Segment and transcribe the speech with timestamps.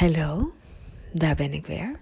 [0.00, 0.52] Hallo,
[1.12, 2.00] daar ben ik weer.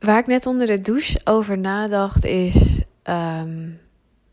[0.00, 3.70] Waar ik net onder de douche over nadacht is ehm,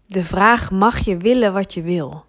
[0.06, 2.26] de vraag: mag je willen wat je wil?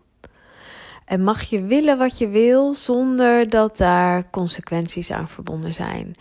[1.05, 6.15] En mag je willen wat je wil zonder dat daar consequenties aan verbonden zijn?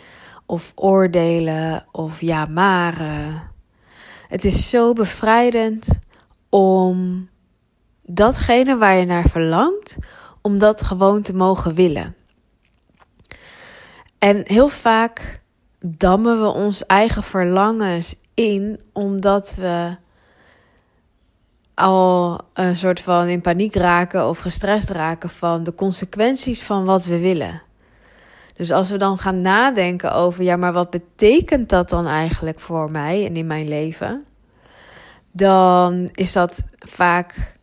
[0.46, 3.52] Of oordelen of ja, maren.
[4.28, 5.90] Het is zo bevrijdend
[6.50, 7.30] om
[8.02, 9.98] datgene waar je naar verlangt,
[10.42, 12.16] om dat gewoon te mogen willen.
[14.20, 15.42] En heel vaak
[15.80, 19.96] dammen we ons eigen verlangens in omdat we
[21.74, 27.05] al een soort van in paniek raken of gestrest raken van de consequenties van wat
[27.05, 27.62] we willen.
[28.55, 32.91] Dus als we dan gaan nadenken over, ja, maar wat betekent dat dan eigenlijk voor
[32.91, 34.26] mij en in mijn leven?
[35.32, 37.55] Dan is dat vaak,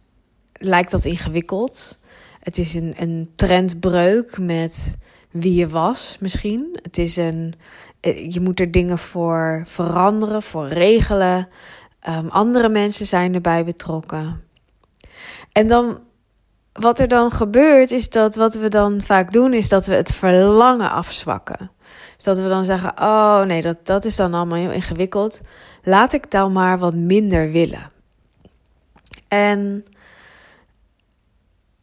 [0.52, 1.98] lijkt dat ingewikkeld.
[2.40, 4.96] Het is een, een trendbreuk met
[5.32, 6.78] wie je was misschien.
[6.82, 7.54] Het is een,
[8.00, 11.48] eh, je moet er dingen voor veranderen, voor regelen.
[12.08, 14.42] Um, andere mensen zijn erbij betrokken.
[15.52, 16.00] En dan,
[16.72, 20.14] wat er dan gebeurt, is dat wat we dan vaak doen, is dat we het
[20.14, 21.70] verlangen afzwakken.
[22.16, 25.40] Dus dat we dan zeggen: Oh nee, dat, dat is dan allemaal heel ingewikkeld.
[25.82, 27.90] Laat ik dan maar wat minder willen.
[29.28, 29.84] En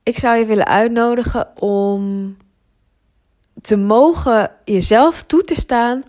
[0.03, 2.35] ik zou je willen uitnodigen om
[3.61, 6.03] te mogen jezelf toe te staan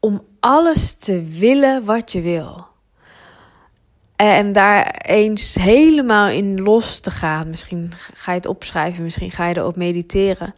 [0.00, 2.66] om alles te willen wat je wil.
[4.16, 7.48] En daar eens helemaal in los te gaan.
[7.48, 10.54] Misschien ga je het opschrijven, misschien ga je erop mediteren.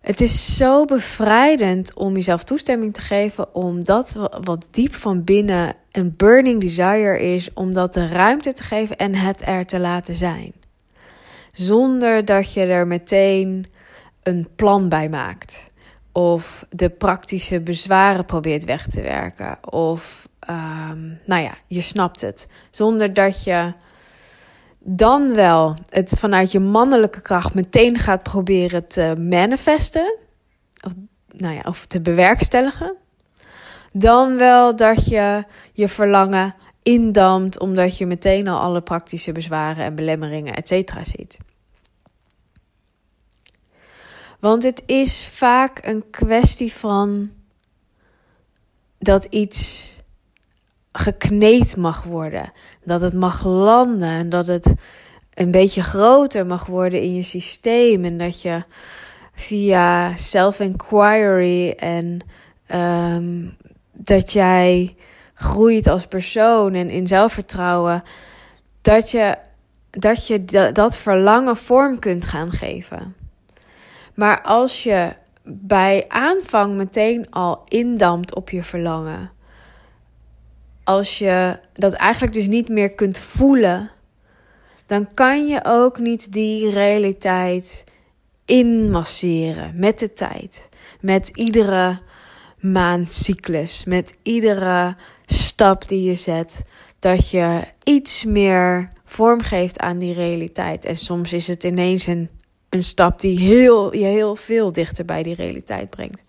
[0.00, 6.14] Het is zo bevrijdend om jezelf toestemming te geven, omdat wat diep van binnen een
[6.16, 10.52] burning desire is, om dat de ruimte te geven en het er te laten zijn.
[11.52, 13.66] Zonder dat je er meteen
[14.22, 15.70] een plan bij maakt.
[16.12, 19.58] Of de praktische bezwaren probeert weg te werken.
[19.72, 22.48] Of, um, nou ja, je snapt het.
[22.70, 23.72] Zonder dat je
[24.78, 30.16] dan wel het vanuit je mannelijke kracht meteen gaat proberen te manifesten.
[30.84, 30.92] Of,
[31.30, 32.96] nou ja, of te bewerkstelligen.
[33.92, 39.94] Dan wel dat je je verlangen indampt omdat je meteen al alle praktische bezwaren en
[39.94, 41.38] belemmeringen, et cetera, ziet.
[44.42, 47.30] Want het is vaak een kwestie van
[48.98, 49.96] dat iets
[50.92, 52.52] gekneed mag worden.
[52.84, 54.74] Dat het mag landen en dat het
[55.34, 58.04] een beetje groter mag worden in je systeem.
[58.04, 58.64] En dat je
[59.34, 62.20] via self-inquiry en
[62.66, 63.48] ehm,
[63.92, 64.96] dat jij
[65.34, 68.02] groeit als persoon en in zelfvertrouwen,
[68.80, 69.36] dat je
[69.90, 73.21] dat, je dat verlangen vorm kunt gaan geven.
[74.14, 75.12] Maar als je
[75.44, 79.30] bij aanvang meteen al indampt op je verlangen,
[80.84, 83.90] als je dat eigenlijk dus niet meer kunt voelen,
[84.86, 87.84] dan kan je ook niet die realiteit
[88.44, 90.68] inmasseren met de tijd,
[91.00, 91.98] met iedere
[92.58, 94.96] maandcyclus, met iedere
[95.26, 96.62] stap die je zet,
[96.98, 100.84] dat je iets meer vorm geeft aan die realiteit.
[100.84, 102.28] En soms is het ineens een
[102.72, 106.24] een stap die heel, je heel veel dichter bij die realiteit brengt.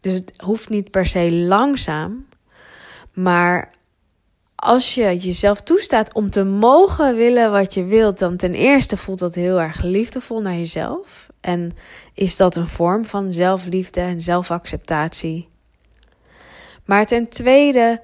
[0.00, 2.26] Dus het hoeft niet per se langzaam,
[3.12, 3.72] maar
[4.54, 9.18] als je jezelf toestaat om te mogen willen wat je wilt, dan ten eerste voelt
[9.18, 11.26] dat heel erg liefdevol naar jezelf.
[11.40, 11.72] En
[12.14, 15.48] is dat een vorm van zelfliefde en zelfacceptatie.
[16.84, 18.00] Maar ten tweede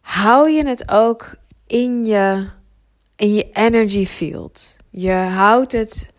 [0.00, 1.34] hou je het ook
[1.66, 2.48] in je,
[3.16, 4.76] in je energy field.
[4.90, 6.12] Je houdt het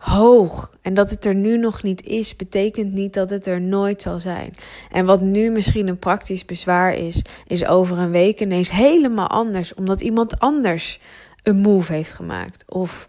[0.00, 0.70] hoog.
[0.82, 4.20] En dat het er nu nog niet is, betekent niet dat het er nooit zal
[4.20, 4.54] zijn.
[4.90, 9.74] En wat nu misschien een praktisch bezwaar is, is over een week ineens helemaal anders,
[9.74, 11.00] omdat iemand anders
[11.42, 12.64] een move heeft gemaakt.
[12.68, 13.06] Of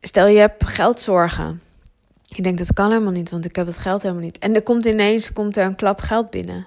[0.00, 1.60] stel je hebt geldzorgen.
[2.22, 4.38] Je denkt, dat kan helemaal niet, want ik heb het geld helemaal niet.
[4.38, 6.66] En er komt ineens komt er een klap geld binnen.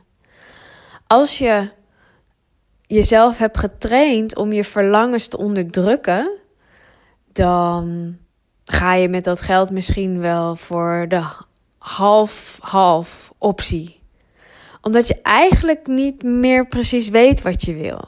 [1.07, 1.69] Als je
[2.81, 6.31] jezelf hebt getraind om je verlangens te onderdrukken,
[7.31, 8.17] dan
[8.69, 11.23] ga je met dat geld misschien wel voor de
[11.77, 13.99] half-half optie.
[14.81, 18.07] Omdat je eigenlijk niet meer precies weet wat je wil.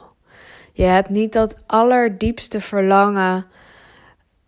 [0.72, 3.46] Je hebt niet dat allerdiepste verlangen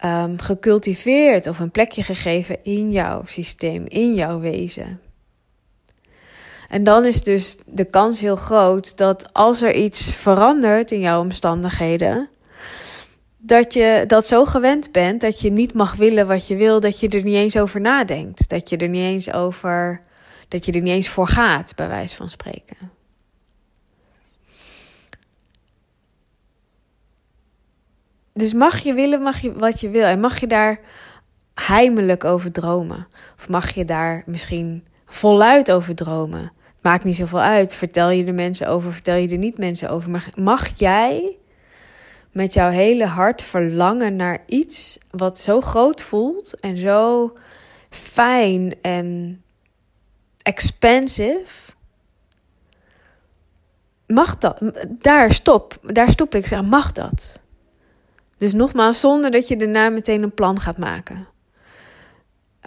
[0.04, 5.00] um, gecultiveerd of een plekje gegeven in jouw systeem, in jouw wezen.
[6.68, 11.20] En dan is dus de kans heel groot dat als er iets verandert in jouw
[11.20, 12.28] omstandigheden,
[13.44, 17.00] dat je dat zo gewend bent dat je niet mag willen wat je wil, dat
[17.00, 18.48] je er niet eens over nadenkt.
[18.48, 20.02] Dat je er niet eens over,
[20.48, 22.76] dat je er niet eens voor gaat, bij wijze van spreken.
[28.34, 30.80] Dus mag je willen mag je wat je wil en mag je daar
[31.54, 33.06] heimelijk over dromen?
[33.36, 36.52] Of mag je daar misschien voluit over dromen?
[36.80, 37.74] Maakt niet zoveel uit.
[37.74, 40.10] Vertel je er mensen over, vertel je er niet mensen over.
[40.10, 41.36] Maar mag jij
[42.32, 47.32] met jouw hele hart verlangen naar iets wat zo groot voelt en zo
[47.90, 49.42] fijn en
[50.42, 51.72] expensive?
[54.06, 54.58] Mag dat?
[54.88, 55.78] Daar stop.
[55.82, 56.46] Daar stop ik.
[56.46, 57.42] Zeg, mag dat?
[58.36, 61.26] Dus nogmaals, zonder dat je daarna meteen een plan gaat maken.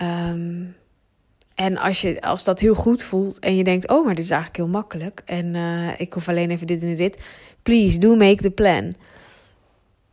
[0.01, 0.75] Um,
[1.55, 4.29] en als, je, als dat heel goed voelt en je denkt, oh, maar dit is
[4.29, 5.21] eigenlijk heel makkelijk.
[5.25, 7.21] En uh, ik hoef alleen even dit en dit.
[7.63, 8.93] Please, do make the plan.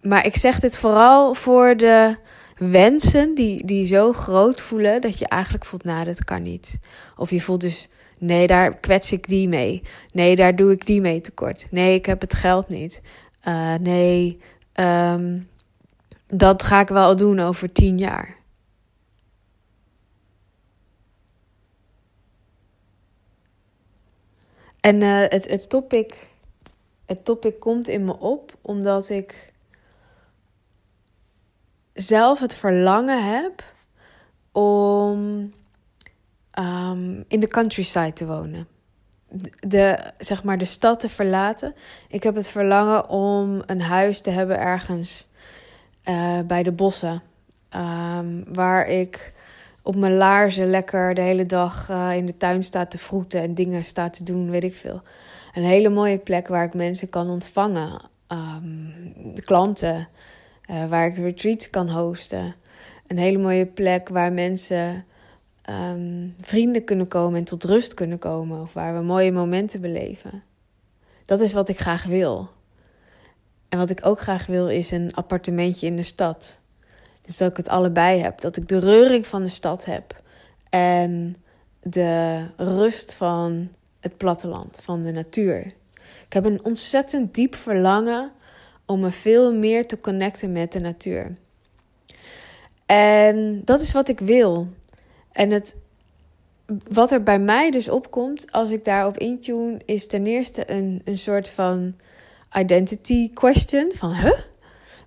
[0.03, 2.17] Maar ik zeg dit vooral voor de
[2.57, 6.79] wensen die, die zo groot voelen dat je eigenlijk voelt, nou, dat kan niet.
[7.17, 7.89] Of je voelt dus,
[8.19, 9.83] nee, daar kwets ik die mee.
[10.13, 11.67] Nee, daar doe ik die mee tekort.
[11.71, 13.03] Nee, ik heb het geld niet.
[13.45, 14.41] Uh, nee,
[14.75, 15.49] um,
[16.27, 18.37] dat ga ik wel doen over tien jaar.
[24.81, 26.31] En uh, het, het, topic,
[27.07, 29.52] het topic komt in me op omdat ik
[31.95, 33.63] zelf het verlangen heb
[34.53, 35.53] om
[36.59, 38.67] um, in de countryside te wonen.
[39.69, 41.75] De, zeg maar de stad te verlaten.
[42.09, 45.29] Ik heb het verlangen om een huis te hebben ergens
[46.05, 47.23] uh, bij de bossen.
[47.77, 49.33] Um, waar ik
[49.83, 53.55] op mijn laarzen lekker de hele dag uh, in de tuin sta te vroeten en
[53.55, 55.01] dingen sta te doen, weet ik veel.
[55.53, 58.01] Een hele mooie plek waar ik mensen kan ontvangen,
[59.35, 60.09] de klanten,
[60.71, 62.55] uh, waar ik retreats kan hosten.
[63.07, 65.05] Een hele mooie plek waar mensen
[65.71, 70.43] um, vrienden kunnen komen en tot rust kunnen komen, of waar we mooie momenten beleven.
[71.25, 72.49] Dat is wat ik graag wil.
[73.69, 76.61] En wat ik ook graag wil is een appartementje in de stad.
[77.25, 78.41] Dus dat ik het allebei heb.
[78.41, 80.23] Dat ik de reuring van de stad heb.
[80.69, 81.37] En
[81.83, 83.69] de rust van
[84.01, 85.65] het platteland, van de natuur.
[86.27, 88.31] Ik heb een ontzettend diep verlangen
[88.93, 91.37] om me veel meer te connecten met de natuur.
[92.87, 94.69] En dat is wat ik wil.
[95.33, 95.77] En het,
[96.89, 101.19] wat er bij mij dus opkomt als ik daarop intune, is ten eerste een, een
[101.19, 101.95] soort van
[102.59, 103.93] identity question.
[103.95, 104.39] Van, huh?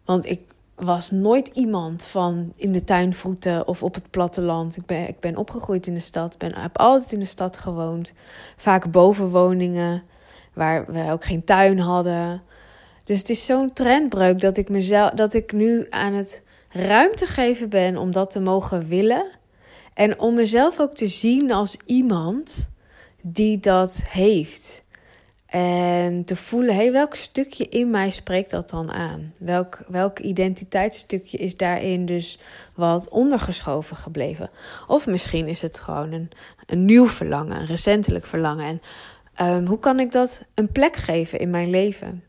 [0.06, 0.42] Want ik
[0.76, 4.78] was nooit iemand van in de tuin voeten of op het platteland.
[4.78, 8.14] Ik ben, ik ben opgegroeid in de stad, ben, heb altijd in de stad gewoond.
[8.58, 10.04] Vaak bovenwoningen,
[10.54, 12.42] waar we ook geen tuin hadden.
[13.06, 17.69] Dus het is zo'n trendbreuk dat ik, mezelf, dat ik nu aan het ruimte geven
[17.69, 19.25] ben om dat te mogen willen.
[19.94, 22.69] En om mezelf ook te zien als iemand
[23.22, 24.84] die dat heeft.
[25.46, 29.34] En te voelen, hey, welk stukje in mij spreekt dat dan aan?
[29.40, 32.40] Welk, welk identiteitsstukje is daarin dus
[32.74, 34.50] wat ondergeschoven gebleven?
[34.88, 36.30] Of misschien is het gewoon een,
[36.66, 38.81] een nieuw verlangen, een recentelijk verlangen.
[39.36, 42.24] En um, hoe kan ik dat een plek geven in mijn leven?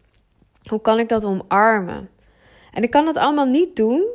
[0.68, 2.08] Hoe kan ik dat omarmen?
[2.72, 4.06] En ik kan dat allemaal niet doen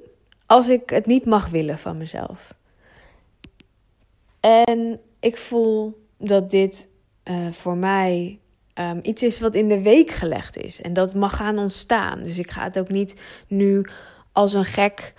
[0.46, 2.54] als ik het niet mag willen van mezelf.
[4.40, 6.88] En ik voel dat dit
[7.24, 8.40] uh, voor mij
[8.74, 10.82] um, iets is wat in de week gelegd is.
[10.82, 12.22] En dat mag gaan ontstaan.
[12.22, 13.16] Dus ik ga het ook niet
[13.48, 13.86] nu
[14.32, 15.14] als een gek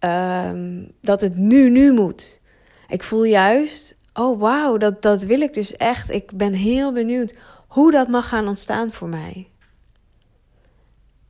[0.00, 2.40] um, dat het nu, nu moet.
[2.88, 6.10] Ik voel juist, oh wauw, dat, dat wil ik dus echt.
[6.10, 7.34] Ik ben heel benieuwd
[7.68, 9.48] hoe dat mag gaan ontstaan voor mij.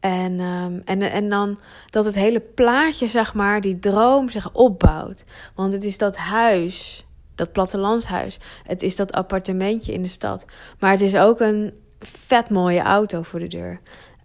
[0.07, 1.59] En, um, en, en dan
[1.91, 5.25] dat het hele plaatje, zeg maar, die droom zich opbouwt.
[5.55, 8.39] Want het is dat huis dat plattelandshuis.
[8.65, 10.45] Het is dat appartementje in de stad.
[10.79, 13.81] Maar het is ook een vet mooie auto voor de deur.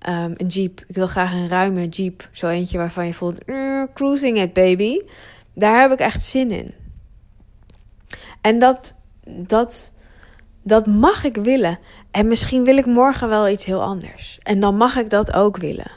[0.10, 0.84] Um, een jeep.
[0.88, 2.30] Ik wil graag een ruime jeep.
[2.32, 5.02] Zo eentje waarvan je voelt, uh, cruising it baby.
[5.54, 6.74] Daar heb ik echt zin in.
[8.42, 8.96] En dat,
[9.26, 9.94] dat,
[10.64, 11.80] dat mag ik willen.
[12.12, 14.40] En misschien wil ik morgen wel iets heel anders.
[14.44, 15.92] En dan mag ik dat ook willen.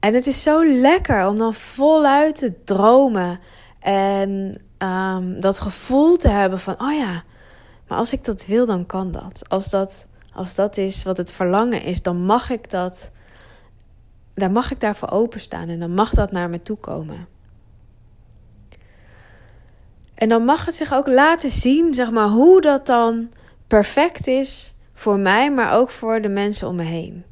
[0.00, 3.40] En het is zo lekker om dan voluit te dromen.
[3.80, 7.22] En um, dat gevoel te hebben van, oh ja,
[7.88, 9.48] maar als ik dat wil, dan kan dat.
[9.48, 13.10] Als dat, als dat is wat het verlangen is, dan mag ik dat,
[14.34, 17.26] daar mag ik daarvoor openstaan en dan mag dat naar me toe komen.
[20.22, 23.28] En dan mag het zich ook laten zien, zeg maar, hoe dat dan
[23.66, 27.24] perfect is voor mij, maar ook voor de mensen om me heen.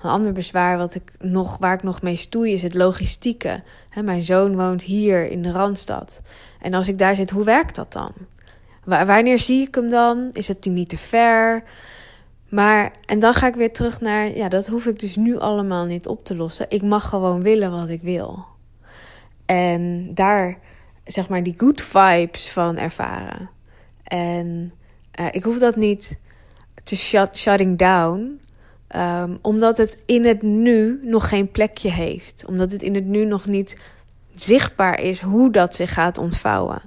[0.00, 3.62] Een ander bezwaar wat ik nog, waar ik nog mee stoei is het logistieke.
[4.04, 6.20] mijn zoon woont hier in de Randstad.
[6.60, 8.12] En als ik daar zit, hoe werkt dat dan?
[8.84, 10.28] wanneer zie ik hem dan?
[10.32, 11.62] Is het niet te ver?
[12.48, 15.84] Maar, en dan ga ik weer terug naar, ja, dat hoef ik dus nu allemaal
[15.84, 16.66] niet op te lossen.
[16.68, 18.44] Ik mag gewoon willen wat ik wil.
[19.46, 20.58] En daar,
[21.04, 23.50] zeg maar, die good vibes van ervaren.
[24.02, 24.72] En
[25.20, 26.18] uh, ik hoef dat niet
[26.82, 28.40] te shut, shutting down.
[28.96, 32.44] Um, omdat het in het nu nog geen plekje heeft.
[32.46, 33.76] Omdat het in het nu nog niet
[34.34, 36.82] zichtbaar is hoe dat zich gaat ontvouwen.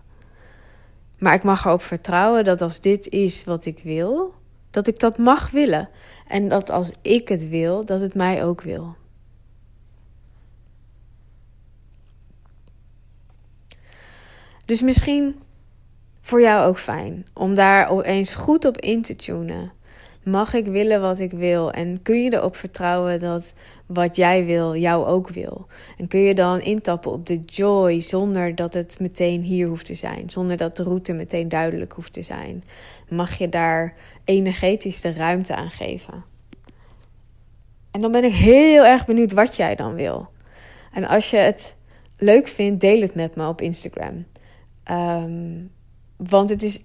[1.20, 4.34] Maar ik mag erop vertrouwen dat als dit is wat ik wil,
[4.72, 5.89] dat ik dat mag willen.
[6.27, 8.96] En dat als ik het wil, dat het mij ook wil.
[14.65, 15.36] Dus misschien
[16.22, 19.72] voor jou ook fijn om daar eens goed op in te tunen.
[20.24, 21.72] Mag ik willen wat ik wil?
[21.72, 23.53] En kun je erop vertrouwen dat
[23.86, 25.67] wat jij wil, jou ook wil?
[25.98, 29.93] En kun je dan intappen op de joy zonder dat het meteen hier hoeft te
[29.93, 30.29] zijn?
[30.29, 32.63] Zonder dat de route meteen duidelijk hoeft te zijn?
[33.10, 33.93] Mag je daar
[34.24, 36.24] energetisch de ruimte aan geven?
[37.91, 40.27] En dan ben ik heel erg benieuwd wat jij dan wil.
[40.93, 41.75] En als je het
[42.17, 44.25] leuk vindt, deel het met me op Instagram.
[44.91, 45.71] Um,
[46.17, 46.81] want het is.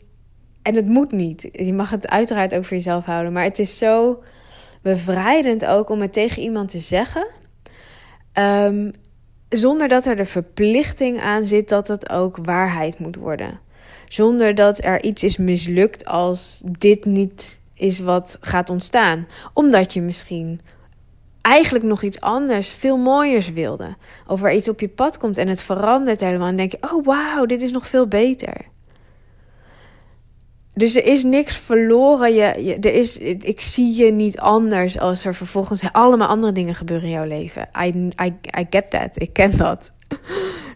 [0.62, 1.49] En het moet niet.
[1.52, 3.33] Je mag het uiteraard ook voor jezelf houden.
[3.33, 4.23] Maar het is zo
[4.83, 7.26] bevrijdend ook om het tegen iemand te zeggen.
[8.38, 8.90] Um,
[9.49, 13.61] zonder dat er de verplichting aan zit dat het ook waarheid moet worden.
[14.09, 19.26] Zonder dat er iets is mislukt als dit niet is wat gaat ontstaan.
[19.52, 20.61] Omdat je misschien
[21.40, 23.97] eigenlijk nog iets anders, veel mooiers wilde.
[24.26, 26.49] Of er iets op je pad komt en het verandert helemaal.
[26.49, 28.66] En denk je, oh wauw, dit is nog veel beter.
[30.75, 32.35] Dus er is niks verloren.
[32.35, 36.75] Je, je, er is, ik zie je niet anders als er vervolgens allemaal andere dingen
[36.75, 37.68] gebeuren in jouw leven.
[37.85, 37.88] I,
[38.25, 39.21] I, I get that.
[39.21, 39.92] Ik ken dat.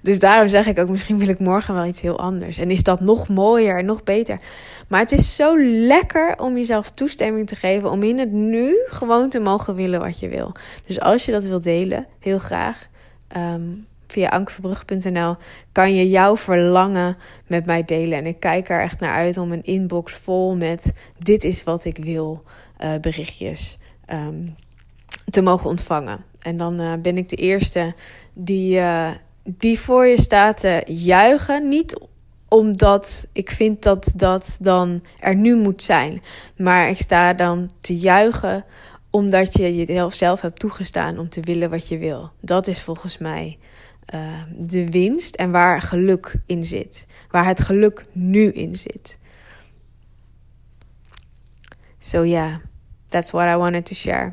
[0.02, 2.58] Dus daarom zeg ik ook, misschien wil ik morgen wel iets heel anders.
[2.58, 4.40] En is dat nog mooier en nog beter.
[4.88, 9.28] Maar het is zo lekker om jezelf toestemming te geven om in het nu gewoon
[9.28, 10.52] te mogen willen wat je wil.
[10.86, 12.88] Dus als je dat wil delen, heel graag.
[13.36, 15.36] Um, via ankeverbrug.nl
[15.72, 17.16] kan je jouw verlangen
[17.46, 18.18] met mij delen.
[18.18, 21.84] En ik kijk er echt naar uit om een inbox vol met dit is wat
[21.84, 22.42] ik wil
[22.80, 23.78] uh, berichtjes
[24.12, 24.54] um,
[25.30, 26.24] te mogen ontvangen.
[26.40, 27.94] En dan uh, ben ik de eerste
[28.32, 29.10] die, uh,
[29.44, 31.68] die voor je staat te juichen.
[31.68, 32.00] Niet
[32.48, 36.22] omdat ik vind dat dat dan er nu moet zijn.
[36.56, 38.64] Maar ik sta dan te juichen
[39.10, 42.30] omdat je jezelf zelf hebt toegestaan om te willen wat je wil.
[42.40, 43.58] Dat is volgens mij
[44.14, 47.06] uh, de winst en waar geluk in zit.
[47.30, 49.18] Waar het geluk nu in zit.
[51.98, 52.54] So yeah,
[53.08, 54.32] that's what I wanted to share.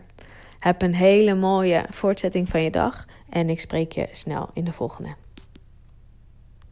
[0.59, 4.73] Heb een hele mooie voortzetting van je dag en ik spreek je snel in de
[4.73, 5.15] volgende.